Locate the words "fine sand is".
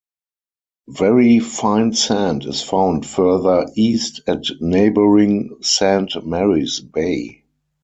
1.37-2.63